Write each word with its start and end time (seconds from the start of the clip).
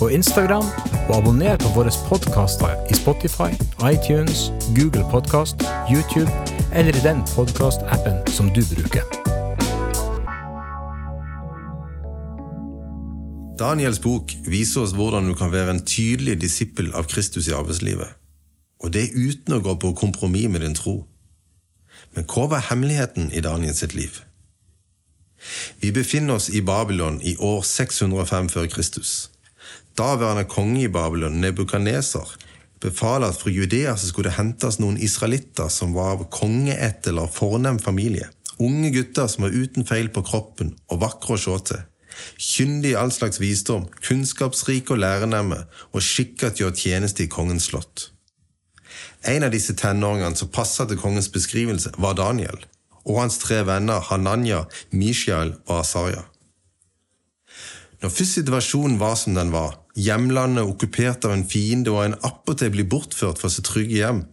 og 0.00 0.12
Instagram, 0.12 0.66
og 1.08 1.16
abonner 1.16 1.56
på 1.56 1.68
våre 1.74 1.92
podkaster 2.08 2.74
i 2.90 2.94
Spotify, 2.94 3.50
iTunes, 3.92 4.50
Google 4.76 5.04
Podkast, 5.10 5.56
YouTube 5.90 6.30
eller 6.74 6.96
i 6.96 7.02
den 7.02 7.22
podkastappen 7.34 8.20
som 8.26 8.50
du 8.54 8.62
bruker. 8.74 9.02
Daniels 13.58 13.98
bok 13.98 14.32
viser 14.46 14.84
oss 14.84 14.94
hvordan 14.94 15.26
du 15.26 15.34
kan 15.34 15.50
være 15.52 15.70
en 15.74 15.84
tydelig 15.84 16.38
disippel 16.40 16.92
av 16.94 17.08
Kristus 17.10 17.48
i 17.48 17.56
arbeidslivet, 17.58 18.14
og 18.78 18.92
det 18.94 19.10
uten 19.16 19.56
å 19.56 19.62
gå 19.64 19.74
på 19.82 19.96
kompromiss 19.98 20.46
med 20.52 20.62
din 20.62 20.78
tro. 20.78 21.00
Men 22.14 22.28
hva 22.30 22.46
var 22.52 22.68
hemmeligheten 22.70 23.32
i 23.34 23.42
Daniels 23.42 23.82
sitt 23.82 23.98
liv? 23.98 24.20
Vi 25.82 25.90
befinner 25.92 26.38
oss 26.38 26.48
i 26.50 26.62
Babylon 26.62 27.18
i 27.22 27.34
år 27.36 27.62
605 27.66 28.48
før 28.54 28.70
Kristus. 28.70 29.30
Daværende 29.98 30.46
konge 30.46 30.84
i 30.84 30.88
Babylon, 30.88 31.40
Nebukaneser, 31.42 32.36
befaler 32.80 33.32
at 33.32 33.40
fra 33.40 33.50
Judea 33.50 33.96
så 33.96 34.06
skulle 34.06 34.30
det 34.30 34.38
hentes 34.38 34.78
noen 34.78 34.98
israelitter 35.02 35.70
som 35.72 35.96
var 35.96 36.14
av 36.14 36.28
kongeett 36.30 37.06
eller 37.10 37.26
fornem 37.26 37.80
familie. 37.82 38.28
Unge 38.62 38.92
gutter 38.94 39.26
som 39.26 39.46
var 39.46 39.54
uten 39.54 39.86
feil 39.86 40.10
på 40.14 40.22
kroppen 40.26 40.76
og 40.88 41.02
vakre 41.02 41.34
å 41.34 41.40
se 41.42 41.56
til 41.70 41.86
Kyndige 42.38 42.92
i 42.92 42.98
all 42.98 43.12
slags 43.14 43.40
visdom, 43.40 43.86
kunnskapsrike 44.02 44.94
og 44.94 45.02
lærenemme, 45.02 45.60
og 45.92 46.02
skikka 46.02 46.50
til 46.50 46.66
å 46.66 46.68
gjøre 46.68 46.80
tjeneste 46.80 47.24
i 47.24 47.30
kongens 47.30 47.68
slott. 47.70 48.08
En 49.26 49.46
av 49.46 49.52
disse 49.54 49.74
tenåringene 49.78 50.38
som 50.38 50.50
passa 50.50 50.86
til 50.86 50.98
kongens 51.00 51.30
beskrivelse, 51.34 51.94
var 51.98 52.16
Daniel, 52.18 52.58
og 53.04 53.20
hans 53.22 53.38
tre 53.42 53.62
venner 53.66 54.02
Hananya, 54.10 54.64
Mishael 54.90 55.54
og 55.66 55.80
Asarya. 55.80 56.24
Når 58.02 58.14
først 58.14 58.38
situasjonen 58.38 58.98
var 59.00 59.16
som 59.18 59.34
den 59.34 59.50
var, 59.54 59.78
hjemlandet 59.98 60.68
okkupert 60.68 61.26
av 61.26 61.34
en 61.34 61.46
fiende 61.48 61.92
og 61.94 62.04
en 62.04 62.16
appåtil 62.26 62.72
blir 62.74 62.88
bortført 62.90 63.40
fra 63.40 63.50
sitt 63.52 63.66
trygge 63.68 63.98
hjem, 63.98 64.24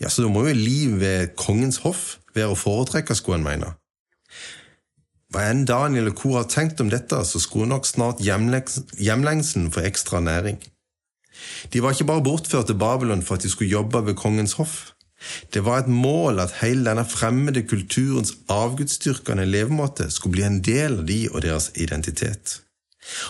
ja, 0.00 0.08
så 0.08 0.24
da 0.24 0.30
må 0.32 0.46
jo 0.46 0.56
liv 0.56 0.96
ved 1.02 1.34
kongens 1.36 1.82
hoff 1.84 2.20
være 2.34 2.54
å 2.54 2.58
foretrekke, 2.58 3.16
skulle 3.18 3.40
en 3.40 3.46
mene. 3.46 3.74
Hva 5.30 5.44
enn 5.46 5.66
Daniel 5.68 6.10
og 6.10 6.16
kor 6.18 6.38
har 6.40 6.48
tenkt 6.50 6.80
om 6.82 6.88
dette, 6.90 7.18
så 7.26 7.38
skulle 7.42 7.68
nok 7.70 7.86
snart 7.86 8.22
hjemlengselen 8.24 9.68
få 9.74 9.84
ekstra 9.86 10.22
næring. 10.24 10.58
De 11.70 11.82
var 11.82 11.94
ikke 11.94 12.08
bare 12.08 12.24
bortført 12.24 12.66
til 12.66 12.78
Babylon 12.80 13.22
for 13.22 13.38
at 13.38 13.44
de 13.44 13.52
skulle 13.52 13.70
jobbe 13.70 14.02
ved 14.06 14.18
kongens 14.18 14.56
hoff. 14.58 14.92
Det 15.52 15.62
var 15.64 15.82
et 15.82 15.92
mål 15.92 16.40
at 16.40 16.56
hele 16.62 16.86
denne 16.88 17.04
fremmede 17.04 17.62
kulturens 17.68 18.32
avgudsdyrkende 18.48 19.44
levemåte 19.44 20.08
skulle 20.10 20.38
bli 20.38 20.46
en 20.48 20.60
del 20.64 20.98
av 21.02 21.06
de 21.06 21.20
og 21.28 21.44
deres 21.44 21.70
identitet. 21.76 22.60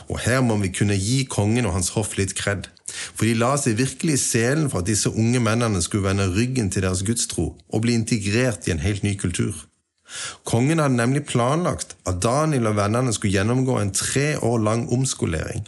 Og 0.09 0.20
her 0.25 0.42
må 0.45 0.59
vi 0.61 0.73
kunne 0.75 0.98
gi 0.98 1.25
kongen 1.31 1.69
og 1.69 1.77
hans 1.78 1.92
hoff 1.97 2.17
litt 2.19 2.36
kred, 2.39 2.69
for 2.91 3.27
de 3.28 3.34
la 3.39 3.55
seg 3.61 3.78
virkelig 3.78 4.19
i 4.19 4.23
selen 4.23 4.69
for 4.70 4.83
at 4.83 4.91
disse 4.91 5.11
unge 5.11 5.41
mennene 5.42 5.83
skulle 5.84 6.09
vende 6.09 6.31
ryggen 6.34 6.70
til 6.70 6.86
deres 6.86 7.05
gudstro 7.06 7.52
og 7.55 7.83
bli 7.85 7.96
integrert 7.98 8.67
i 8.67 8.74
en 8.74 8.83
helt 8.85 9.07
ny 9.07 9.17
kultur. 9.20 9.67
Kongen 10.45 10.83
hadde 10.83 10.98
nemlig 10.98 11.24
planlagt 11.29 11.95
at 12.08 12.19
Daniel 12.23 12.70
og 12.73 12.79
vennene 12.80 13.13
skulle 13.14 13.36
gjennomgå 13.36 13.77
en 13.79 13.92
tre 13.95 14.33
år 14.42 14.58
lang 14.67 14.89
omskolering. 14.92 15.63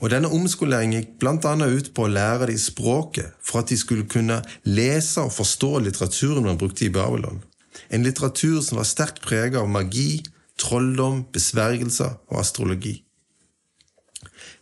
Og 0.00 0.10
Denne 0.10 0.30
omskoleringen 0.32 0.96
gikk 0.96 1.10
bl.a. 1.20 1.52
ut 1.52 1.90
på 1.94 2.06
å 2.06 2.10
lære 2.10 2.48
dem 2.50 2.60
språket 2.60 3.36
for 3.44 3.60
at 3.60 3.70
de 3.70 3.76
skulle 3.78 4.08
kunne 4.10 4.40
lese 4.64 5.22
og 5.22 5.34
forstå 5.36 5.74
litteraturen 5.84 6.48
man 6.48 6.58
brukte 6.60 6.86
i 6.86 6.94
Babylon. 6.94 7.42
En 7.92 8.06
litteratur 8.06 8.62
som 8.64 8.80
var 8.80 8.88
sterkt 8.88 9.20
preget 9.22 9.60
av 9.60 9.68
magi, 9.70 10.22
trolldom, 10.58 11.26
besvergelser 11.32 12.16
og 12.32 12.40
astrologi. 12.40 12.96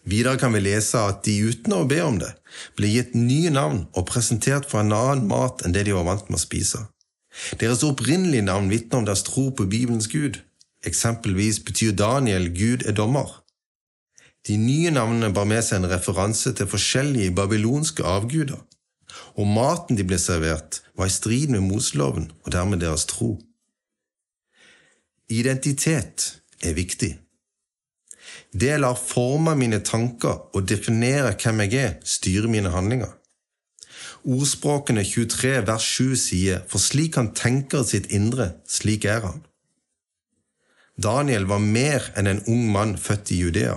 Videre 0.06 0.38
kan 0.38 0.54
vi 0.54 0.62
lese 0.62 1.00
at 1.02 1.24
de 1.26 1.34
uten 1.50 1.74
å 1.74 1.86
be 1.90 1.98
om 2.04 2.20
det, 2.22 2.30
ble 2.78 2.92
gitt 2.92 3.16
nye 3.18 3.50
navn 3.50 3.86
og 3.92 4.06
presentert 4.06 4.68
for 4.70 4.84
en 4.84 4.94
annen 4.94 5.26
mat 5.30 5.64
enn 5.66 5.74
det 5.74 5.88
de 5.88 5.96
var 5.96 6.06
vant 6.06 6.28
med 6.30 6.38
å 6.38 6.44
spise. 6.44 6.84
Deres 7.60 7.82
opprinnelige 7.84 8.46
navn 8.46 8.70
vitner 8.70 9.02
om 9.02 9.08
deres 9.08 9.26
tro 9.26 9.50
på 9.50 9.66
Bibelens 9.66 10.06
Gud. 10.12 10.38
Eksempelvis 10.86 11.58
betyr 11.66 11.96
Daniel 11.98 12.48
Gud 12.54 12.86
er 12.86 12.94
dommer. 12.96 13.42
De 14.46 14.54
nye 14.62 14.92
navnene 14.94 15.32
bar 15.34 15.48
med 15.50 15.64
seg 15.66 15.82
en 15.82 15.90
referanse 15.90 16.52
til 16.54 16.70
forskjellige 16.70 17.34
babylonske 17.34 18.06
avguder, 18.06 18.62
og 19.34 19.50
maten 19.50 19.98
de 19.98 20.06
ble 20.06 20.20
servert, 20.22 20.80
var 20.94 21.10
i 21.10 21.12
strid 21.12 21.50
med 21.50 21.66
Moseloven 21.66 22.30
og 22.44 22.52
dermed 22.54 22.80
deres 22.84 23.08
tro. 23.10 23.34
Identitet 25.26 26.36
er 26.62 26.78
viktig. 26.78 27.16
Det 28.60 28.76
lar 28.80 28.96
forme 28.96 29.52
mine 29.58 29.82
tanker 29.84 30.36
og 30.54 30.68
definere 30.68 31.34
hvem 31.42 31.60
jeg 31.66 31.74
er, 31.82 31.94
styre 32.04 32.48
mine 32.48 32.70
handlinger. 32.72 33.12
Ordspråkene 34.24 35.04
23 35.04 35.66
vers 35.66 35.88
7 35.96 36.14
sier, 36.16 36.62
for 36.70 36.82
slik 36.82 37.18
han 37.20 37.34
tenker 37.36 37.84
sitt 37.84 38.08
indre, 38.16 38.54
slik 38.68 39.04
er 39.04 39.20
han. 39.26 39.42
Daniel 40.96 41.44
var 41.50 41.60
mer 41.60 42.08
enn 42.16 42.30
en 42.30 42.42
ung 42.48 42.64
mann 42.72 42.96
født 42.96 43.34
i 43.36 43.42
Judea. 43.42 43.76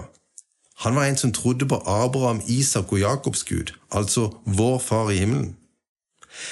Han 0.85 0.95
var 0.95 1.09
en 1.09 1.19
som 1.19 1.33
trodde 1.35 1.67
på 1.67 1.81
Abraham, 1.83 2.39
Isak 2.47 2.93
og 2.93 3.01
Jakobs 3.03 3.43
Gud, 3.43 3.73
altså 3.91 4.29
vår 4.45 4.79
Far 4.79 5.11
i 5.11 5.17
himmelen. 5.19 5.55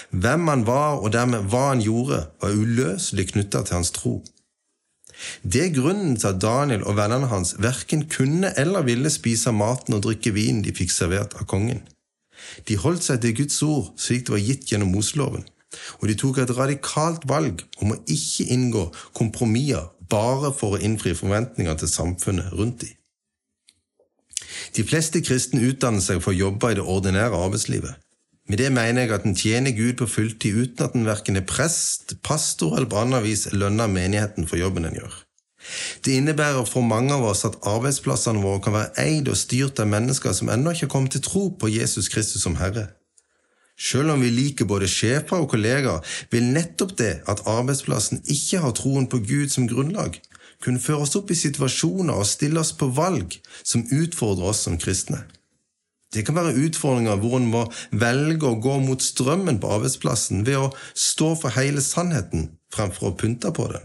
Hvem 0.10 0.48
han 0.48 0.66
var 0.68 1.00
og 1.00 1.14
dermed 1.14 1.48
hva 1.48 1.70
han 1.70 1.82
gjorde, 1.82 2.26
var 2.42 2.52
uløselig 2.52 3.30
knytta 3.32 3.64
til 3.64 3.80
hans 3.80 3.94
tro. 3.96 4.20
Det 5.42 5.64
er 5.64 5.76
grunnen 5.76 6.16
til 6.18 6.30
at 6.30 6.42
Daniel 6.42 6.84
og 6.86 6.98
vennene 7.00 7.30
hans 7.32 7.56
verken 7.64 8.06
kunne 8.12 8.54
eller 8.58 8.86
ville 8.86 9.10
spise 9.14 9.52
maten 9.52 9.98
og 9.98 10.04
drikke 10.06 10.34
vinen 10.36 10.64
de 10.66 10.74
fikk 10.78 10.94
servert 10.94 11.36
av 11.40 11.48
kongen. 11.50 11.82
De 12.70 12.78
holdt 12.78 13.06
seg 13.06 13.22
til 13.24 13.36
Guds 13.42 13.62
ord 13.66 13.92
slik 14.00 14.28
det 14.28 14.36
var 14.36 14.46
gitt 14.46 14.72
gjennom 14.72 14.94
Moseloven, 14.94 15.46
og 16.00 16.08
de 16.10 16.18
tok 16.22 16.42
et 16.44 16.54
radikalt 16.58 17.26
valg 17.30 17.66
om 17.82 17.96
å 17.96 18.02
ikke 18.06 18.50
inngå 18.54 18.88
kompromisser 19.18 19.90
bare 20.10 20.54
for 20.56 20.78
å 20.78 20.82
innfri 20.84 21.16
forventninger 21.18 21.82
til 21.82 21.92
samfunnet 21.92 22.54
rundt 22.56 22.86
dem. 22.86 22.94
De 24.76 24.84
fleste 24.86 25.20
kristne 25.26 25.64
utdanner 25.66 26.04
seg 26.04 26.22
for 26.22 26.34
å 26.34 26.42
jobbe 26.46 26.72
i 26.72 26.78
det 26.78 26.86
ordinære 26.86 27.40
arbeidslivet. 27.48 27.98
Med 28.48 28.62
det 28.62 28.72
mener 28.72 29.04
jeg 29.04 29.12
at 29.12 29.26
en 29.28 29.36
tjener 29.36 29.76
Gud 29.76 29.98
på 30.00 30.08
fulltid 30.08 30.56
uten 30.56 30.86
at 30.86 30.94
en 30.96 31.08
verken 31.08 31.36
er 31.36 31.48
prest, 31.48 32.16
pastor 32.24 32.78
eller 32.78 32.90
på 32.90 33.02
annet 33.02 33.26
vis 33.26 33.48
lønner 33.52 33.92
menigheten 33.92 34.48
for 34.48 34.60
jobben 34.60 34.88
en 34.88 34.96
gjør. 34.96 35.16
Det 36.06 36.16
innebærer 36.16 36.64
for 36.66 36.86
mange 36.86 37.12
av 37.12 37.26
oss 37.28 37.44
at 37.48 37.58
arbeidsplassene 37.68 38.40
våre 38.40 38.62
kan 38.64 38.76
være 38.78 39.04
eid 39.04 39.28
og 39.28 39.36
styrt 39.36 39.82
av 39.84 39.90
mennesker 39.92 40.36
som 40.38 40.52
ennå 40.54 40.72
ikke 40.72 40.88
har 40.88 40.94
kommet 40.94 41.18
til 41.18 41.26
tro 41.26 41.50
på 41.60 41.72
Jesus 41.74 42.08
Kristus 42.14 42.46
som 42.48 42.56
Herre. 42.62 42.88
Selv 43.78 44.16
om 44.16 44.24
vi 44.24 44.32
liker 44.34 44.66
både 44.66 44.88
sjefer 44.90 45.44
og 45.44 45.52
kollegaer, 45.52 46.02
vil 46.32 46.48
nettopp 46.56 46.96
det 46.98 47.12
at 47.30 47.44
arbeidsplassen 47.46 48.24
ikke 48.26 48.64
har 48.64 48.74
troen 48.80 49.06
på 49.12 49.20
Gud 49.28 49.52
som 49.54 49.68
grunnlag, 49.70 50.18
kunne 50.64 50.82
føre 50.82 51.04
oss 51.06 51.18
opp 51.20 51.30
i 51.30 51.38
situasjoner 51.38 52.16
og 52.18 52.26
stille 52.26 52.64
oss 52.64 52.72
på 52.74 52.88
valg 52.98 53.36
som 53.62 53.86
utfordrer 53.92 54.50
oss 54.50 54.64
som 54.66 54.80
kristne. 54.82 55.20
Det 56.18 56.26
kan 56.26 56.38
være 56.38 56.56
utfordringer 56.66 57.20
hvor 57.22 57.38
en 57.38 57.52
må 57.52 57.68
velge 57.94 58.50
å 58.50 58.58
gå 58.62 58.80
mot 58.82 59.04
strømmen 59.04 59.62
på 59.62 59.70
arbeidsplassen 59.76 60.42
ved 60.48 60.58
å 60.58 60.72
stå 60.98 61.36
for 61.38 61.54
hele 61.54 61.84
sannheten 61.86 62.50
fremfor 62.74 63.12
å 63.12 63.18
pynte 63.20 63.54
på 63.54 63.70
det. 63.70 63.84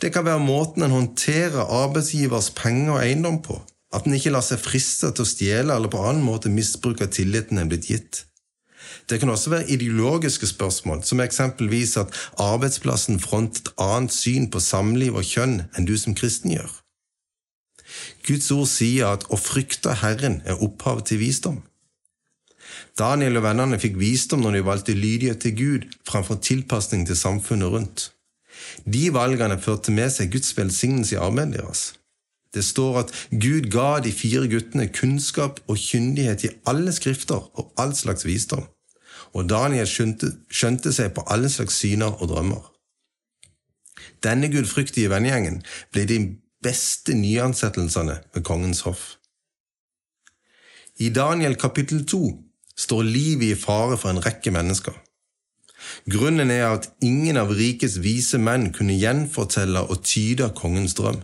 Det 0.00 0.12
kan 0.14 0.24
være 0.24 0.44
måten 0.44 0.84
en 0.86 0.96
håndterer 0.96 1.68
arbeidsgivers 1.82 2.52
penger 2.56 2.96
og 2.96 3.04
eiendom 3.04 3.40
på, 3.44 3.58
at 3.92 4.08
en 4.08 4.16
ikke 4.16 4.32
lar 4.32 4.44
seg 4.46 4.60
friste 4.62 5.12
til 5.12 5.24
å 5.24 5.28
stjele 5.28 5.76
eller 5.76 5.92
på 5.92 6.00
annen 6.00 6.24
måte 6.24 6.52
misbruke 6.52 7.08
tilliten 7.12 7.58
en 7.58 7.66
er 7.66 7.72
blitt 7.72 7.88
gitt. 7.92 8.24
Det 9.08 9.18
kan 9.20 9.30
også 9.32 9.50
være 9.50 9.70
ideologiske 9.70 10.46
spørsmål, 10.46 11.02
som 11.04 11.20
eksempelvis 11.20 11.96
at 12.00 12.14
arbeidsplassen 12.40 13.20
fronter 13.20 13.60
et 13.60 13.72
annet 13.80 14.14
syn 14.14 14.48
på 14.50 14.60
samliv 14.60 15.18
og 15.18 15.26
kjønn 15.26 15.62
enn 15.76 15.88
du 15.88 15.96
som 15.98 16.16
kristen 16.16 16.54
gjør. 16.54 16.81
Guds 18.26 18.50
ord 18.54 18.68
sier 18.70 19.12
at 19.16 19.26
å 19.30 19.38
frykte 19.40 19.98
Herren 20.02 20.40
er 20.46 20.62
opphavet 20.64 21.10
til 21.10 21.22
visdom. 21.22 21.60
Daniel 22.98 23.40
og 23.40 23.46
vennene 23.46 23.78
fikk 23.80 23.96
visdom 24.00 24.44
når 24.44 24.58
de 24.58 24.66
valgte 24.66 24.96
lydighet 24.96 25.42
til 25.44 25.56
Gud 25.58 25.88
framfor 26.08 26.40
tilpasning 26.44 27.06
til 27.08 27.18
samfunnet 27.18 27.72
rundt. 27.72 28.10
De 28.84 29.08
valgene 29.14 29.58
førte 29.60 29.92
med 29.92 30.12
seg 30.12 30.32
Guds 30.32 30.52
velsignelse 30.56 31.16
i 31.16 31.20
arbeidet 31.20 31.58
deres. 31.58 31.82
Det 32.54 32.64
står 32.64 32.98
at 33.00 33.12
Gud 33.30 33.70
ga 33.72 34.00
de 34.04 34.12
fire 34.12 34.44
guttene 34.48 34.90
kunnskap 34.92 35.60
og 35.66 35.80
kyndighet 35.80 36.44
i 36.44 36.52
alle 36.68 36.92
skrifter 36.92 37.40
og 37.40 37.72
all 37.80 37.94
slags 37.96 38.26
visdom, 38.28 38.66
og 39.32 39.48
Daniel 39.48 39.88
skjønte, 39.88 40.34
skjønte 40.52 40.92
seg 40.92 41.14
på 41.16 41.24
alle 41.32 41.48
slags 41.48 41.80
syner 41.80 42.12
og 42.20 42.28
drømmer. 42.28 42.68
Denne 44.22 44.52
gudfryktige 44.52 45.10
vennegjengen 45.10 45.62
ble 45.94 46.04
de 46.06 46.18
beste 46.62 47.14
nyansettelsene 47.18 48.20
ved 48.34 48.44
kongens 48.46 48.84
hoff. 48.86 49.16
I 50.98 51.08
Daniel 51.08 51.56
kapittel 51.56 52.04
2 52.06 52.20
står 52.78 53.02
livet 53.02 53.52
i 53.52 53.58
fare 53.58 53.96
for 53.98 54.12
en 54.12 54.22
rekke 54.22 54.52
mennesker. 54.54 54.94
Grunnen 56.10 56.50
er 56.50 56.68
at 56.68 56.88
ingen 57.02 57.38
av 57.40 57.50
rikets 57.56 57.98
vise 58.04 58.38
menn 58.38 58.70
kunne 58.76 58.96
gjenfortelle 58.98 59.82
og 59.90 60.04
tyde 60.06 60.48
kongens 60.58 60.94
drøm. 60.98 61.20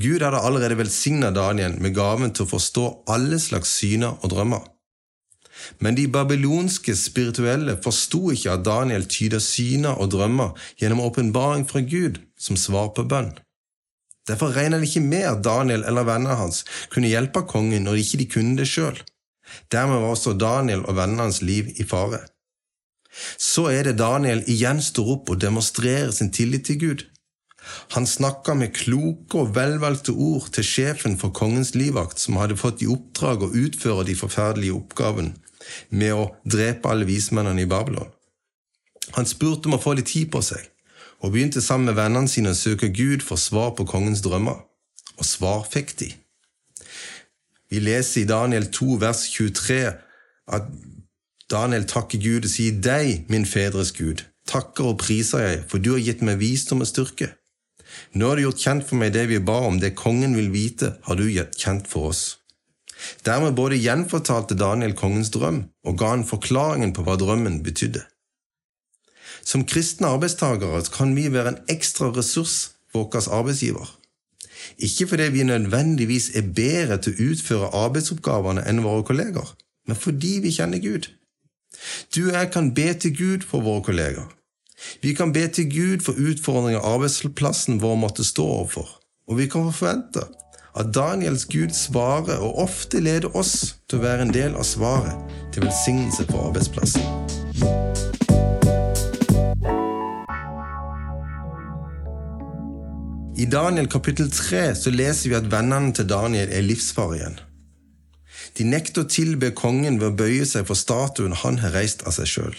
Gud 0.00 0.24
hadde 0.24 0.40
allerede 0.40 0.78
velsigna 0.78 1.30
Daniel 1.30 1.76
med 1.80 1.94
gaven 1.94 2.32
til 2.32 2.46
å 2.46 2.52
forstå 2.54 2.84
alle 3.12 3.38
slags 3.42 3.74
syner 3.76 4.16
og 4.22 4.32
drømmer. 4.32 4.64
Men 5.84 5.94
de 5.94 6.08
babylonske 6.08 6.94
spirituelle 6.96 7.76
forsto 7.84 8.30
ikke 8.32 8.56
at 8.56 8.64
Daniel 8.66 9.04
tyder 9.04 9.42
syner 9.44 10.00
og 10.00 10.10
drømmer 10.14 10.56
gjennom 10.80 11.04
åpenbaring 11.04 11.68
fra 11.68 11.84
Gud 11.84 12.22
som 12.40 12.56
svar 12.56 12.94
på 12.96 13.04
bønn. 13.04 13.34
Derfor 14.28 14.54
regna 14.54 14.78
de 14.78 14.86
ikke 14.86 15.02
med 15.02 15.24
at 15.26 15.40
Daniel 15.44 15.82
eller 15.88 16.06
vennene 16.06 16.36
hans 16.38 16.62
kunne 16.92 17.10
hjelpe 17.10 17.42
kongen 17.50 17.88
når 17.88 18.02
ikke 18.02 18.20
de 18.20 18.28
kunne 18.30 18.58
det 18.60 18.68
sjøl. 18.70 19.00
Dermed 19.72 19.98
var 19.98 20.14
også 20.14 20.36
Daniel 20.38 20.84
og 20.86 20.96
vennene 20.96 21.26
hans 21.26 21.42
liv 21.42 21.72
i 21.76 21.86
fare. 21.88 22.22
Så 23.36 23.66
er 23.68 23.88
det 23.88 23.98
Daniel 24.00 24.44
igjen 24.48 24.80
står 24.82 25.16
opp 25.16 25.32
og 25.34 25.40
demonstrerer 25.42 26.12
sin 26.14 26.30
tillit 26.32 26.64
til 26.70 26.78
Gud. 26.80 27.02
Han 27.94 28.06
snakka 28.06 28.54
med 28.58 28.74
kloke 28.74 29.42
og 29.42 29.52
velvalgte 29.56 30.14
ord 30.14 30.48
til 30.54 30.66
sjefen 30.66 31.18
for 31.18 31.34
kongens 31.36 31.74
livvakt, 31.76 32.18
som 32.18 32.40
hadde 32.40 32.58
fått 32.58 32.82
i 32.82 32.90
oppdrag 32.90 33.44
å 33.44 33.52
utføre 33.64 34.06
de 34.08 34.16
forferdelige 34.18 34.74
oppgavene 34.74 35.36
med 35.90 36.14
å 36.16 36.24
drepe 36.42 36.90
alle 36.90 37.06
vismennene 37.06 37.62
i 37.62 37.70
Babylon. 37.70 38.10
Han 39.14 39.28
spurte 39.28 39.68
om 39.68 39.76
å 39.76 39.82
få 39.82 39.94
litt 39.98 40.10
tid 40.10 40.30
på 40.32 40.42
seg, 40.42 40.64
og 41.22 41.32
begynte 41.32 41.62
sammen 41.62 41.90
med 41.90 41.98
vennene 41.98 42.30
sine 42.30 42.52
å 42.52 42.58
søke 42.58 42.90
Gud 42.94 43.22
for 43.22 43.40
svar 43.40 43.72
på 43.78 43.86
kongens 43.88 44.24
drømmer. 44.24 44.58
Og 45.18 45.26
svar 45.26 45.62
fikk 45.70 45.94
de. 46.00 46.10
Vi 47.70 47.80
leser 47.80 48.22
i 48.22 48.28
Daniel 48.28 48.66
2 48.74 48.98
vers 49.00 49.22
23 49.32 49.78
at 50.52 50.66
Daniel 51.52 51.86
takker 51.88 52.20
Gud 52.20 52.48
og 52.48 52.52
sier 52.52 52.76
deg, 52.84 53.28
min 53.32 53.46
fedres 53.48 53.92
Gud, 53.96 54.24
takker 54.48 54.92
og 54.92 54.98
priser 55.00 55.46
jeg, 55.46 55.62
for 55.70 55.80
du 55.80 55.94
har 55.94 56.02
gitt 56.02 56.24
meg 56.26 56.40
visdom 56.42 56.82
og 56.84 56.90
styrke. 56.90 57.30
Nå 58.16 58.28
har 58.28 58.38
du 58.38 58.46
gjort 58.46 58.62
kjent 58.64 58.86
for 58.88 59.00
meg 59.00 59.12
det 59.14 59.26
vi 59.30 59.40
ba 59.40 59.58
om, 59.68 59.78
det 59.80 59.94
kongen 59.96 60.36
vil 60.36 60.50
vite, 60.52 60.94
har 61.06 61.18
du 61.20 61.26
gjort 61.28 61.58
kjent 61.60 61.88
for 61.88 62.12
oss. 62.12 62.22
Dermed 63.26 63.56
både 63.58 63.80
gjenfortalte 63.80 64.56
Daniel 64.58 64.94
kongens 64.98 65.32
drøm 65.34 65.64
og 65.86 65.98
ga 65.98 66.12
han 66.14 66.28
forklaringen 66.28 66.94
på 66.96 67.04
hva 67.06 67.16
drømmen 67.20 67.60
betydde. 67.66 68.04
Som 69.44 69.64
kristne 69.66 70.06
arbeidstakere 70.06 70.84
kan 70.94 71.16
vi 71.16 71.26
være 71.32 71.54
en 71.54 71.60
ekstra 71.68 72.12
ressurs 72.14 72.70
for 72.92 73.10
vår 73.10 73.32
arbeidsgiver. 73.32 73.98
Ikke 74.78 75.06
fordi 75.06 75.22
vi 75.22 75.42
nødvendigvis 75.42 76.30
er 76.34 76.52
bedre 76.56 76.98
til 77.02 77.12
å 77.14 77.30
utføre 77.32 77.72
arbeidsoppgavene 77.74 78.62
enn 78.68 78.84
våre 78.84 79.02
kolleger, 79.02 79.48
men 79.86 79.98
fordi 79.98 80.38
vi 80.42 80.54
kjenner 80.54 80.78
Gud. 80.78 81.08
Du 82.14 82.28
og 82.28 82.36
jeg 82.36 82.50
kan 82.52 82.74
be 82.74 82.92
til 82.94 83.16
Gud 83.16 83.46
for 83.48 83.60
våre 83.60 83.82
kolleger. 83.82 84.28
Vi 85.02 85.14
kan 85.14 85.32
be 85.32 85.46
til 85.48 85.70
Gud 85.70 86.04
for 86.06 86.12
utfordringer 86.12 86.80
arbeidsplassen 86.80 87.82
vår 87.82 87.98
måtte 87.98 88.24
stå 88.24 88.46
overfor, 88.46 88.88
og 89.28 89.38
vi 89.38 89.46
kan 89.46 89.72
forvente 89.72 90.26
at 90.76 90.94
Daniels 90.94 91.44
Gud 91.44 91.74
svarer 91.76 92.38
og 92.38 92.58
ofte 92.58 93.00
leder 93.00 93.36
oss 93.36 93.76
til 93.88 94.00
å 94.00 94.06
være 94.06 94.28
en 94.28 94.34
del 94.34 94.56
av 94.56 94.64
svaret 94.64 95.36
til 95.52 95.66
velsignelse 95.66 96.26
for 96.30 96.48
arbeidsplassen. 96.48 97.91
I 103.42 103.46
Daniel 103.50 103.88
kapittel 103.90 104.28
3 104.30 104.74
så 104.78 104.90
leser 104.94 105.32
vi 105.32 105.34
at 105.34 105.48
vennene 105.50 105.90
til 105.96 106.06
Daniel 106.06 106.52
er 106.54 106.62
livsfarlige. 106.62 107.30
De 108.54 108.66
nekter 108.68 109.02
å 109.02 109.08
tilbe 109.10 109.48
kongen 109.58 109.96
ved 109.98 110.12
å 110.12 110.18
bøye 110.20 110.44
seg 110.46 110.68
for 110.68 110.78
statuen 110.78 111.34
han 111.40 111.58
har 111.58 111.72
reist 111.74 112.04
av 112.06 112.14
seg 112.14 112.28
sjøl. 112.30 112.52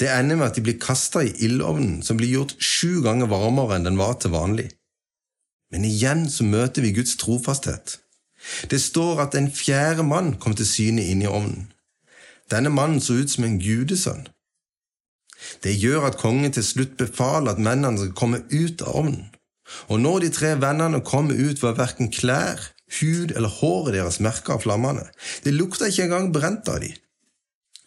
Det 0.00 0.08
ender 0.10 0.40
med 0.40 0.48
at 0.48 0.56
de 0.58 0.64
blir 0.66 0.80
kasta 0.82 1.22
i 1.22 1.30
ildovnen, 1.46 2.00
som 2.02 2.18
blir 2.18 2.32
gjort 2.32 2.56
sju 2.58 2.98
ganger 3.04 3.30
varmere 3.30 3.76
enn 3.76 3.86
den 3.86 4.00
var 4.00 4.16
til 4.18 4.32
vanlig. 4.34 4.72
Men 5.70 5.86
igjen 5.86 6.24
så 6.32 6.48
møter 6.48 6.82
vi 6.82 6.94
Guds 6.96 7.14
trofasthet. 7.20 8.00
Det 8.72 8.80
står 8.82 9.22
at 9.28 9.36
en 9.38 9.52
fjerde 9.54 10.02
mann 10.08 10.32
kom 10.42 10.56
til 10.58 10.66
syne 10.66 11.04
inn 11.12 11.22
i 11.22 11.30
ovnen. 11.30 11.68
Denne 12.50 12.72
mannen 12.74 12.98
så 13.04 13.20
ut 13.20 13.30
som 13.30 13.46
en 13.46 13.60
gudesønn. 13.62 14.26
Det 15.62 15.76
gjør 15.78 16.08
at 16.10 16.18
kongen 16.18 16.50
til 16.58 16.66
slutt 16.66 16.98
befaler 16.98 17.54
at 17.54 17.62
mennene 17.62 18.02
skal 18.02 18.18
komme 18.18 18.42
ut 18.50 18.82
av 18.82 18.98
ovnen. 19.04 19.30
Og 19.88 20.00
når 20.02 20.24
de 20.24 20.30
tre 20.34 20.54
vennene 20.60 21.02
kom 21.06 21.30
ut, 21.30 21.62
var 21.62 21.78
verken 21.78 22.10
klær, 22.12 22.60
hud 23.00 23.32
eller 23.36 23.52
håret 23.60 23.96
deres 23.96 24.20
merka 24.24 24.56
av 24.56 24.66
flammene. 24.66 25.06
Det 25.44 25.54
lukta 25.54 25.88
ikke 25.88 26.08
engang 26.08 26.28
brent 26.34 26.68
av 26.68 26.82
de. 26.82 26.92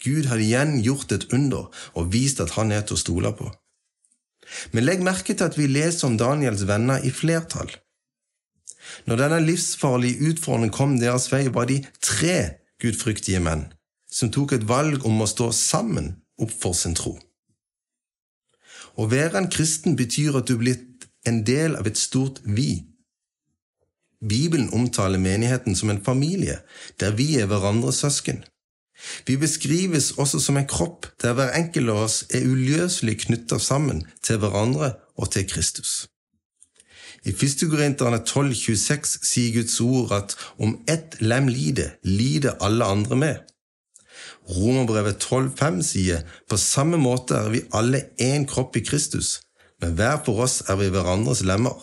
Gud 0.06 0.30
hadde 0.30 0.46
igjen 0.46 0.80
gjort 0.86 1.14
et 1.16 1.28
under 1.34 1.70
og 1.98 2.12
vist 2.14 2.42
at 2.44 2.56
han 2.58 2.74
er 2.74 2.86
til 2.86 2.98
å 2.98 3.02
stole 3.02 3.32
på. 3.38 3.50
Men 4.74 4.86
legg 4.86 5.02
merke 5.06 5.34
til 5.34 5.48
at 5.48 5.58
vi 5.58 5.68
leser 5.70 6.08
om 6.10 6.18
Daniels 6.22 6.66
venner 6.70 7.02
i 7.06 7.12
flertall. 7.14 7.72
Når 9.10 9.22
denne 9.22 9.40
livsfarlige 9.42 10.30
utfordringen 10.30 10.74
kom 10.74 11.00
deres 11.02 11.32
vei, 11.32 11.48
var 11.50 11.70
de 11.70 11.80
tre 12.02 12.62
gudfryktige 12.82 13.42
menn 13.42 13.68
som 14.16 14.32
tok 14.32 14.54
et 14.56 14.68
valg 14.70 15.04
om 15.08 15.20
å 15.22 15.28
stå 15.28 15.50
sammen 15.52 16.14
opp 16.40 16.54
for 16.54 16.78
sin 16.78 16.96
tro. 16.96 17.16
Å 18.96 19.08
være 19.12 19.42
en 19.42 19.50
kristen 19.52 19.98
betyr 20.00 20.38
at 20.40 20.48
du 20.48 20.56
blir 20.62 20.78
en 21.28 21.44
del 21.46 21.76
av 21.76 21.88
et 21.88 21.98
stort 21.98 22.42
vi. 22.44 22.86
Bibelen 24.30 24.70
omtaler 24.74 25.20
menigheten 25.22 25.76
som 25.76 25.90
en 25.90 26.04
familie, 26.04 26.60
der 27.00 27.16
vi 27.16 27.36
er 27.38 27.46
hverandres 27.52 28.02
søsken. 28.02 28.44
Vi 29.28 29.38
beskrives 29.38 30.12
også 30.12 30.40
som 30.40 30.58
en 30.58 30.68
kropp 30.68 31.08
der 31.22 31.36
hver 31.36 31.52
enkelt 31.60 31.92
av 31.92 32.04
oss 32.08 32.22
er 32.30 32.48
uløselig 32.48 33.20
knytta 33.26 33.60
sammen 33.60 34.06
til 34.24 34.40
hverandre 34.40 34.94
og 35.20 35.32
til 35.36 35.48
Kristus. 35.50 36.08
I 37.26 37.34
1. 37.34 37.66
Korinterne 37.70 38.22
12,26 38.22 39.18
sier 39.26 39.54
Guds 39.58 39.80
ord 39.82 40.12
at 40.14 40.36
om 40.62 40.78
ett 40.88 41.18
lem 41.22 41.48
lider, 41.50 41.98
lider 42.04 42.58
alle 42.62 42.86
andre 42.86 43.16
med. 43.18 43.36
Romerbrevet 44.46 45.24
12,5 45.26 45.82
sier 45.82 46.22
på 46.50 46.58
samme 46.62 47.00
måte 47.02 47.40
er 47.40 47.50
vi 47.50 47.64
alle 47.74 48.04
én 48.22 48.46
kropp 48.46 48.78
i 48.78 48.84
Kristus, 48.86 49.40
men 49.86 49.94
hver 50.00 50.18
for 50.26 50.42
oss 50.48 50.64
er 50.66 50.80
vi 50.80 50.90
hverandres 50.90 51.44
lemmer. 51.46 51.78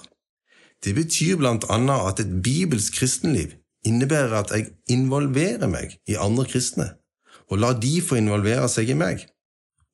Det 0.82 0.96
betyr 0.96 1.38
blant 1.38 1.68
annet 1.70 2.08
at 2.08 2.22
et 2.24 2.32
bibelsk 2.42 2.98
kristenliv 2.98 3.54
innebærer 3.86 4.34
at 4.40 4.50
jeg 4.50 4.72
involverer 4.90 5.70
meg 5.70 5.94
i 6.10 6.18
andre 6.18 6.48
kristne 6.50 6.88
og 7.52 7.60
la 7.62 7.70
de 7.76 7.92
få 8.02 8.16
involvere 8.18 8.66
seg 8.70 8.90
i 8.90 8.96
meg, 8.98 9.22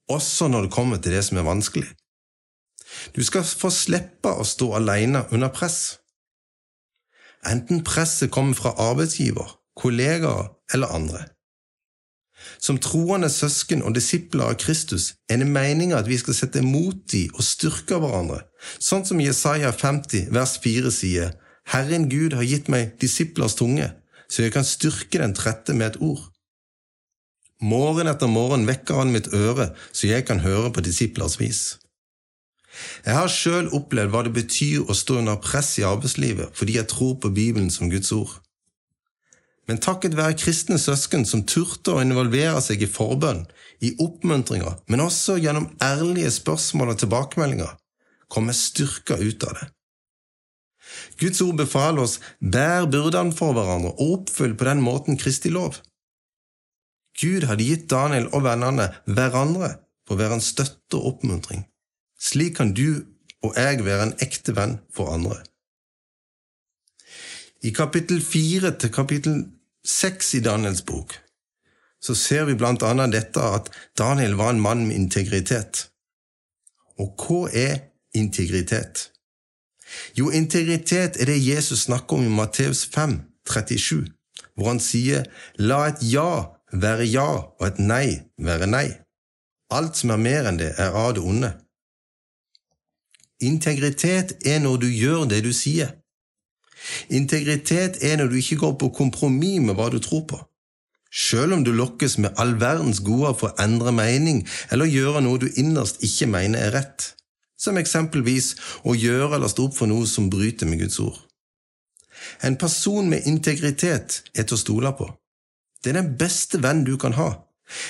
også 0.08 0.46
når 0.48 0.66
det 0.66 0.72
kommer 0.72 1.00
til 1.02 1.12
det 1.16 1.24
som 1.26 1.40
er 1.40 1.48
vanskelig. 1.48 1.88
Du 3.12 3.20
skal 3.26 3.44
få 3.44 3.68
slippe 3.74 4.30
å 4.30 4.46
stå 4.46 4.70
alene 4.78 5.24
under 5.34 5.50
press. 5.52 5.98
Enten 7.48 7.82
presset 7.84 8.30
kommer 8.32 8.56
fra 8.56 8.72
arbeidsgiver, 8.88 9.58
kollegaer 9.76 10.54
eller 10.72 10.94
andre. 10.94 11.24
Som 12.58 12.78
troende 12.82 13.28
søsken 13.30 13.82
og 13.86 13.94
disipler 13.96 14.50
av 14.50 14.58
Kristus 14.62 15.12
er 15.30 15.40
det 15.42 15.48
meninga 15.50 15.98
at 15.98 16.08
vi 16.10 16.18
skal 16.20 16.36
sette 16.36 16.62
mot 16.64 17.14
i 17.14 17.26
og 17.34 17.44
styrke 17.44 17.98
hverandre, 18.00 18.40
sånn 18.82 19.06
som 19.06 19.22
Jesaja 19.22 19.72
50 19.74 20.32
vers 20.34 20.56
4 20.64 20.92
sier, 20.94 21.34
Herren 21.68 22.08
Gud 22.08 22.34
har 22.38 22.46
gitt 22.48 22.70
meg 22.72 22.96
disiplers 23.02 23.58
tunge, 23.58 23.90
så 24.28 24.46
jeg 24.46 24.54
kan 24.54 24.66
styrke 24.66 25.20
den 25.20 25.36
trette 25.36 25.76
med 25.76 25.92
et 25.92 26.00
ord. 26.04 26.22
Morgen 27.60 28.06
etter 28.06 28.30
morgen 28.30 28.68
vekker 28.68 29.00
han 29.00 29.12
mitt 29.12 29.32
øre, 29.34 29.72
så 29.92 30.06
jeg 30.06 30.24
kan 30.28 30.40
høre 30.44 30.70
på 30.72 30.84
disiplers 30.86 31.38
vis. 31.40 31.62
Jeg 33.04 33.16
har 33.16 33.30
sjøl 33.32 33.70
opplevd 33.74 34.12
hva 34.12 34.22
det 34.26 34.34
betyr 34.36 34.86
å 34.86 34.94
stå 34.94 35.18
under 35.22 35.40
press 35.42 35.72
i 35.80 35.86
arbeidslivet 35.88 36.54
fordi 36.54 36.76
jeg 36.76 36.86
tror 36.92 37.16
på 37.22 37.32
Bibelen 37.34 37.72
som 37.74 37.90
Guds 37.90 38.12
ord. 38.14 38.36
Men 39.68 39.80
takket 39.84 40.16
være 40.16 40.36
kristne 40.40 40.78
søsken 40.80 41.26
som 41.28 41.44
turte 41.44 41.92
å 41.92 42.00
involvere 42.00 42.60
seg 42.64 42.82
i 42.82 42.88
forbønn, 42.88 43.42
i 43.84 43.92
oppmuntringer, 44.00 44.78
men 44.88 45.04
også 45.04 45.36
gjennom 45.38 45.68
ærlige 45.84 46.30
spørsmål 46.38 46.94
og 46.94 47.02
tilbakemeldinger, 47.02 47.74
kom 48.32 48.48
jeg 48.48 48.62
styrka 48.62 49.18
ut 49.20 49.44
av 49.44 49.58
det. 49.58 49.68
Guds 51.20 51.42
ord 51.44 51.58
befaler 51.60 52.06
oss 52.06 52.16
bær 52.40 52.88
byrdene 52.88 53.36
for 53.36 53.52
hverandre 53.56 53.92
og 53.96 54.14
oppfyll 54.14 54.56
på 54.56 54.68
den 54.70 54.80
måten 54.84 55.20
Kristi 55.20 55.52
lov. 55.52 55.76
Gud 57.18 57.44
hadde 57.50 57.66
gitt 57.66 57.88
Daniel 57.90 58.30
og 58.32 58.46
vennene 58.46 58.88
hverandre 59.04 59.74
for 60.06 60.16
å 60.16 60.20
være 60.22 60.38
en 60.38 60.44
støtte 60.44 60.96
og 60.96 61.12
oppmuntring. 61.12 61.66
Slik 62.18 62.56
kan 62.58 62.72
du 62.72 63.04
og 63.44 63.54
jeg 63.58 63.84
være 63.84 64.08
en 64.08 64.16
ekte 64.24 64.54
venn 64.56 64.78
for 64.94 65.12
andre. 65.12 65.42
I 67.66 67.74
kapittel 67.74 68.22
fire 68.22 68.70
til 68.78 68.92
kapittel 68.94 69.40
seks 69.86 70.34
i 70.34 70.40
Daniels 70.44 70.84
bok 70.86 71.16
så 72.00 72.14
ser 72.14 72.44
vi 72.46 72.56
blant 72.58 72.82
annet 72.86 73.12
dette 73.14 73.42
at 73.42 73.70
Daniel 73.98 74.36
var 74.38 74.54
en 74.54 74.62
mann 74.62 74.86
med 74.86 74.96
integritet. 74.96 75.88
Og 76.98 77.14
hva 77.18 77.48
er 77.50 77.74
integritet? 78.14 79.08
Jo, 80.14 80.30
integritet 80.30 81.18
er 81.20 81.30
det 81.30 81.40
Jesus 81.42 81.86
snakker 81.86 82.18
om 82.18 82.26
i 82.26 82.32
Matteus 82.32 82.84
5, 82.94 83.18
37, 83.48 84.04
hvor 84.54 84.72
han 84.72 84.82
sier 84.82 85.26
la 85.58 85.86
et 85.88 86.02
ja 86.04 86.54
være 86.72 87.06
ja 87.08 87.28
og 87.40 87.64
et 87.66 87.78
nei 87.80 88.18
være 88.36 88.68
nei. 88.68 88.88
Alt 89.72 89.96
som 90.00 90.12
er 90.12 90.20
mer 90.20 90.48
enn 90.48 90.60
det, 90.60 90.74
er 90.80 90.94
av 90.96 91.14
det 91.16 91.24
onde. 91.24 91.52
Integritet 93.44 94.36
er 94.46 94.60
når 94.64 94.84
du 94.84 94.88
gjør 94.88 95.26
det 95.30 95.42
du 95.44 95.52
sier. 95.54 95.94
Integritet 97.08 98.02
er 98.04 98.18
når 98.18 98.30
du 98.30 98.38
ikke 98.40 98.60
går 98.62 98.76
på 98.80 98.92
kompromiss 99.00 99.64
med 99.64 99.78
hva 99.78 99.88
du 99.92 99.98
tror 100.02 100.24
på. 100.30 100.40
Selv 101.08 101.56
om 101.56 101.62
du 101.64 101.72
lokkes 101.72 102.18
med 102.18 102.36
all 102.36 102.54
verdens 102.60 103.00
gode 103.00 103.32
for 103.40 103.50
å 103.50 103.64
endre 103.64 103.94
mening 103.96 104.42
eller 104.72 104.90
gjøre 104.90 105.22
noe 105.24 105.40
du 105.40 105.48
innerst 105.56 106.02
ikke 106.04 106.28
mener 106.28 106.66
er 106.66 106.74
rett, 106.76 107.12
som 107.58 107.80
eksempelvis 107.80 108.54
å 108.84 108.94
gjøre 108.94 109.38
eller 109.38 109.48
stå 109.48 109.70
opp 109.70 109.78
for 109.78 109.90
noe 109.90 110.06
som 110.06 110.28
bryter 110.30 110.68
med 110.68 110.84
Guds 110.84 111.00
ord. 111.00 111.16
En 112.44 112.58
person 112.60 113.08
med 113.08 113.26
integritet 113.26 114.22
er 114.34 114.44
til 114.44 114.58
å 114.58 114.60
stole 114.60 114.92
på. 114.98 115.08
Det 115.82 115.92
er 115.92 116.02
den 116.02 116.14
beste 116.20 116.60
venn 116.62 116.84
du 116.84 116.96
kan 117.00 117.16
ha. 117.16 117.30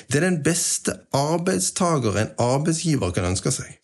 Det 0.07 0.21
er 0.21 0.29
den 0.29 0.41
beste 0.47 0.95
arbeidstaker 1.15 2.19
en 2.19 2.33
arbeidsgiver 2.43 3.13
kan 3.15 3.31
ønske 3.33 3.53
seg. 3.55 3.79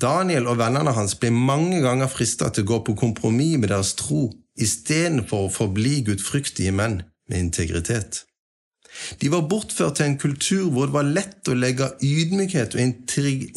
Daniel 0.00 0.48
og 0.50 0.58
vennene 0.58 0.94
hans 0.96 1.14
ble 1.20 1.30
mange 1.34 1.80
ganger 1.84 2.10
fristet 2.10 2.56
til 2.56 2.66
å 2.66 2.70
gå 2.72 2.78
på 2.88 2.98
kompromiss 3.04 3.58
med 3.60 3.72
deres 3.72 3.94
tro 3.98 4.28
istedenfor 4.60 5.46
å 5.46 5.52
forbli 5.52 6.02
gudfryktige 6.06 6.74
menn 6.74 7.00
med 7.28 7.38
integritet. 7.38 8.24
De 9.20 9.30
var 9.32 9.46
bortført 9.48 9.96
til 9.96 10.10
en 10.10 10.18
kultur 10.20 10.66
hvor 10.70 10.88
det 10.88 10.94
var 10.96 11.08
lett 11.08 11.48
å 11.48 11.56
legge 11.56 11.88
ydmykhet 12.04 12.74
og 12.76 12.82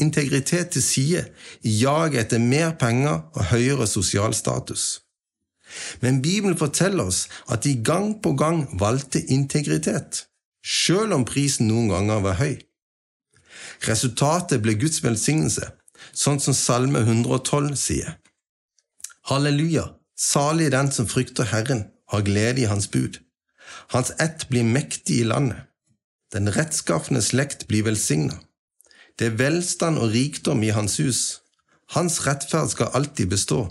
integritet 0.05 0.71
til 0.75 0.83
side 0.83 1.25
i 1.67 1.73
jaget 1.81 2.21
etter 2.25 2.43
mer 2.43 2.77
penger 2.79 3.25
og 3.33 3.49
høyere 3.51 3.87
sosial 3.87 4.33
status. 4.37 5.01
Men 5.99 6.21
Bibelen 6.21 6.57
forteller 6.57 7.09
oss 7.09 7.25
at 7.51 7.65
de 7.65 7.75
gang 7.83 8.13
på 8.23 8.31
gang 8.39 8.63
valgte 8.79 9.25
integritet, 9.33 10.23
selv 10.63 11.17
om 11.17 11.25
prisen 11.27 11.67
noen 11.67 11.89
ganger 11.91 12.23
var 12.23 12.39
høy. 12.39 12.55
Resultatet 13.89 14.61
ble 14.63 14.77
Guds 14.79 15.01
velsignelse, 15.03 15.67
sånn 16.13 16.39
som 16.39 16.53
Salme 16.53 17.01
112 17.05 17.75
sier. 17.79 18.17
Halleluja, 19.29 19.87
salig 20.15 20.71
den 20.71 20.91
som 20.91 21.07
frykter 21.09 21.49
Herren, 21.49 21.87
har 22.11 22.25
glede 22.25 22.61
i 22.61 22.69
Hans 22.69 22.91
bud. 22.91 23.19
Hans 23.93 24.11
ett 24.19 24.47
blir 24.49 24.63
mektig 24.63 25.21
i 25.21 25.23
landet. 25.23 25.65
Den 26.33 26.51
rettskaffende 26.51 27.21
slekt 27.21 27.67
blir 27.67 27.85
velsigna. 27.85 28.37
Det 29.19 29.29
er 29.29 29.37
velstand 29.39 29.97
og 30.01 30.11
rikdom 30.11 30.63
i 30.63 30.73
hans 30.75 30.97
hus. 30.99 31.21
Hans 31.95 32.19
rettferd 32.25 32.73
skal 32.73 32.91
alltid 32.97 33.29
bestå. 33.31 33.61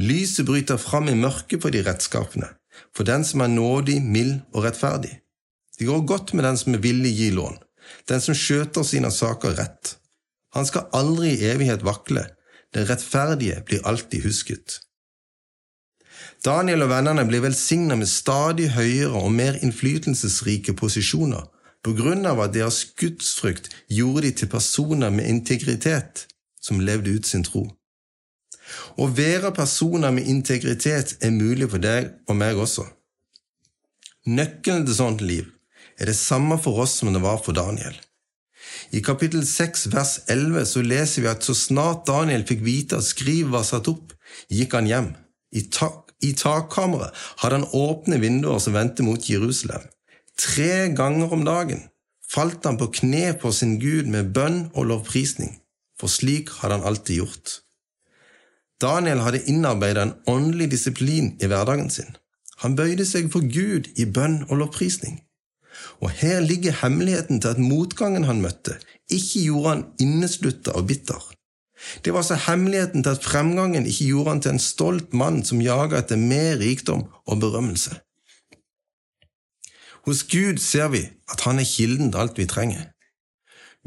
Lyset 0.00 0.46
bryter 0.48 0.80
fram 0.80 1.08
i 1.08 1.14
mørket 1.14 1.62
for 1.62 1.70
de 1.70 1.84
rettskaffende, 1.86 2.48
for 2.96 3.06
den 3.06 3.24
som 3.24 3.44
er 3.44 3.52
nådig, 3.52 4.00
mild 4.02 4.40
og 4.54 4.64
rettferdig. 4.64 5.20
Det 5.78 5.86
går 5.86 6.06
godt 6.08 6.34
med 6.34 6.44
den 6.44 6.58
som 6.58 6.74
er 6.74 6.82
villig 6.82 7.12
gi 7.16 7.30
lån, 7.36 7.58
den 8.08 8.20
som 8.24 8.34
skjøter 8.34 8.86
sine 8.86 9.10
saker 9.14 9.54
rett. 9.60 9.94
Han 10.54 10.66
skal 10.66 10.88
aldri 10.96 11.34
i 11.34 11.50
evighet 11.52 11.84
vakle, 11.86 12.24
den 12.74 12.86
rettferdige 12.88 13.62
blir 13.66 13.86
alltid 13.86 14.24
husket. 14.26 14.80
Daniel 16.44 16.86
og 16.86 16.90
vennene 16.92 17.26
blir 17.28 17.42
velsigna 17.44 17.96
med 18.00 18.08
stadig 18.08 18.70
høyere 18.74 19.20
og 19.20 19.32
mer 19.32 19.58
innflytelsesrike 19.60 20.74
posisjoner 20.78 21.46
på 21.84 21.94
grunn 21.96 22.26
av 22.28 22.40
at 22.44 22.54
deres 22.54 22.82
gudsfrykt 23.00 23.70
gjorde 23.88 24.26
de 24.26 24.32
til 24.40 24.50
personer 24.52 25.12
med 25.12 25.28
integritet 25.28 26.26
som 26.60 26.80
levde 26.80 27.12
ut 27.16 27.28
sin 27.28 27.44
tro. 27.44 27.66
Å 29.00 29.06
være 29.06 29.52
personer 29.56 30.12
med 30.14 30.28
integritet 30.28 31.16
er 31.24 31.34
mulig 31.34 31.70
for 31.72 31.82
deg 31.82 32.12
og 32.28 32.36
meg 32.40 32.60
også. 32.60 32.86
Nøkkelen 34.28 34.86
til 34.86 34.96
sånt 34.96 35.24
liv 35.24 35.48
er 35.98 36.08
det 36.08 36.16
samme 36.16 36.58
for 36.60 36.84
oss 36.84 36.98
som 37.00 37.12
det 37.12 37.22
var 37.24 37.40
for 37.44 37.56
Daniel. 37.56 37.96
I 38.90 39.02
kapittel 39.06 39.44
6 39.46 39.88
vers 39.94 40.18
11 40.30 40.66
så 40.72 40.82
leser 40.82 41.24
vi 41.24 41.30
at 41.30 41.46
så 41.46 41.54
snart 41.54 42.06
Daniel 42.08 42.44
fikk 42.48 42.64
vite 42.66 42.98
at 42.98 43.06
skrivet 43.06 43.52
var 43.52 43.66
satt 43.66 43.90
opp, 43.90 44.14
gikk 44.50 44.74
han 44.78 44.88
hjem. 44.90 45.12
I, 45.54 45.66
tak, 45.72 46.12
i 46.22 46.32
takkammeret 46.38 47.16
hadde 47.42 47.60
han 47.60 47.70
åpne 47.76 48.20
vinduer 48.22 48.60
som 48.62 48.76
vendte 48.76 49.06
mot 49.06 49.30
Jerusalem. 49.30 49.86
Tre 50.38 50.90
ganger 50.96 51.32
om 51.34 51.46
dagen 51.46 51.86
falt 52.30 52.64
han 52.64 52.78
på 52.78 52.90
kne 53.00 53.32
på 53.40 53.50
sin 53.54 53.78
Gud 53.82 54.06
med 54.10 54.30
bønn 54.36 54.68
og 54.74 54.86
lovprisning, 54.90 55.56
for 55.98 56.12
slik 56.12 56.52
hadde 56.60 56.78
han 56.78 56.86
alltid 56.86 57.22
gjort. 57.22 57.56
Daniel 58.80 59.20
hadde 59.24 59.42
innarbeidet 59.50 60.06
en 60.06 60.14
åndelig 60.30 60.70
disiplin 60.72 61.34
i 61.42 61.48
hverdagen 61.50 61.90
sin. 61.92 62.14
Han 62.62 62.76
bøyde 62.76 63.04
seg 63.08 63.28
for 63.32 63.44
Gud 63.44 63.90
i 63.96 64.06
bønn 64.06 64.44
og 64.48 64.62
lovprisning. 64.62 65.20
Og 66.00 66.10
her 66.10 66.40
ligger 66.40 66.76
hemmeligheten 66.82 67.40
til 67.40 67.48
at 67.48 67.58
motgangen 67.58 68.24
han 68.24 68.42
møtte, 68.44 68.78
ikke 69.10 69.44
gjorde 69.44 69.74
han 69.74 69.84
inneslutta 70.00 70.74
og 70.78 70.86
bitter. 70.86 71.20
Det 72.04 72.12
var 72.12 72.20
altså 72.20 72.38
hemmeligheten 72.46 73.02
til 73.02 73.10
at 73.10 73.24
fremgangen 73.24 73.86
ikke 73.86 74.06
gjorde 74.12 74.30
han 74.30 74.40
til 74.40 74.50
en 74.50 74.62
stolt 74.62 75.14
mann 75.14 75.44
som 75.44 75.62
jaga 75.64 76.02
etter 76.02 76.20
mer 76.20 76.58
rikdom 76.60 77.06
og 77.26 77.40
berømmelse. 77.40 77.96
Hos 80.04 80.22
Gud 80.22 80.58
ser 80.58 80.88
vi 80.88 81.04
at 81.32 81.40
han 81.44 81.58
er 81.58 81.68
kilden 81.68 82.12
til 82.12 82.20
alt 82.20 82.38
vi 82.38 82.46
trenger. 82.46 82.88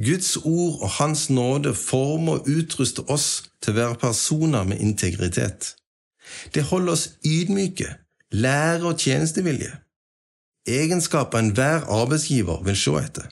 Guds 0.01 0.37
ord 0.37 0.81
og 0.81 0.89
Hans 0.89 1.29
nåde 1.29 1.75
former 1.75 2.39
og 2.39 2.47
utruster 2.49 3.05
oss 3.13 3.43
til 3.61 3.73
å 3.73 3.77
være 3.77 4.01
personer 4.01 4.65
med 4.65 4.81
integritet. 4.81 5.75
Det 6.53 6.63
holder 6.63 6.93
oss 6.95 7.09
ydmyke, 7.25 7.89
lære 8.31 8.89
og 8.89 8.99
tjenestevilje, 8.99 9.69
egenskaper 10.69 11.39
enhver 11.39 11.87
arbeidsgiver 11.91 12.63
vil 12.65 12.77
se 12.79 12.95
etter. 12.99 13.29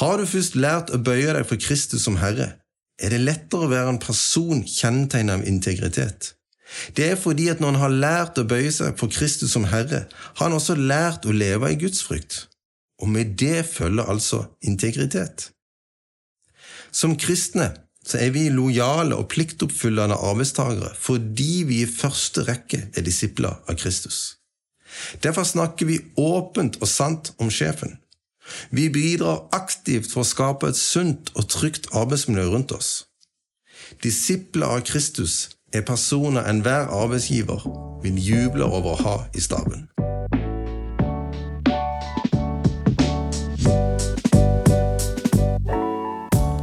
Har 0.00 0.18
du 0.18 0.26
først 0.26 0.56
lært 0.56 0.92
å 0.94 1.00
bøye 1.02 1.34
deg 1.34 1.46
for 1.48 1.60
Kristus 1.60 2.04
som 2.06 2.18
Herre, 2.22 2.52
er 2.98 3.14
det 3.14 3.22
lettere 3.22 3.66
å 3.66 3.72
være 3.72 3.94
en 3.94 4.02
person 4.02 4.64
kjennetegnet 4.66 5.38
av 5.38 5.46
integritet. 5.46 6.34
Det 6.96 7.06
er 7.12 7.16
fordi 7.16 7.48
at 7.48 7.62
når 7.62 7.74
han 7.74 7.82
har 7.82 7.98
lært 8.04 8.40
å 8.40 8.46
bøye 8.48 8.70
seg 8.74 8.98
for 9.00 9.12
Kristus 9.12 9.54
som 9.54 9.66
Herre, 9.70 10.04
har 10.10 10.48
han 10.48 10.56
også 10.56 10.76
lært 10.76 11.26
å 11.26 11.34
leve 11.34 11.72
i 11.72 11.78
gudsfrykt 11.80 12.48
og 12.98 13.08
med 13.08 13.36
det 13.38 13.66
følger 13.66 14.10
altså 14.10 14.44
integritet. 14.62 15.50
Som 16.92 17.16
kristne 17.16 17.70
så 18.08 18.18
er 18.18 18.32
vi 18.32 18.48
lojale 18.48 19.16
og 19.16 19.28
pliktoppfyllende 19.28 20.16
arbeidstakere 20.16 20.94
fordi 20.98 21.64
vi 21.68 21.82
i 21.82 21.90
første 21.90 22.46
rekke 22.48 22.88
er 22.96 23.06
disipler 23.06 23.60
av 23.68 23.78
Kristus. 23.78 24.37
Derfor 25.22 25.44
snakker 25.44 25.86
vi 25.86 25.98
åpent 26.16 26.80
og 26.80 26.88
sant 26.88 27.32
om 27.38 27.50
sjefen. 27.50 27.98
Vi 28.70 28.88
bidrar 28.88 29.44
aktivt 29.52 30.10
for 30.12 30.24
å 30.24 30.28
skape 30.28 30.70
et 30.70 30.80
sunt 30.80 31.32
og 31.36 31.48
trygt 31.52 31.90
arbeidsmiljø 31.92 32.48
rundt 32.54 32.72
oss. 32.72 32.90
Disipler 34.04 34.66
av 34.66 34.84
Kristus 34.88 35.50
er 35.72 35.84
personer 35.84 36.48
enhver 36.48 36.88
arbeidsgiver 36.92 37.64
vil 38.02 38.20
juble 38.20 38.64
over 38.64 38.94
å 38.94 39.02
ha 39.02 39.16
i 39.36 39.44
staben. 39.44 39.88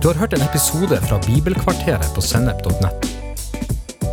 Du 0.01 0.10
har 0.12 0.20
hørt 0.22 0.34
en 0.38 0.41
episode 0.46 1.01
fra 1.10 1.17
Bibelkvarteret 1.25 2.13
på 2.13 2.22
sennep.nett. 2.22 3.14